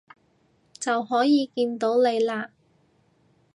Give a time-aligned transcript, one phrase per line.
[0.79, 2.49] 就可以見到你喇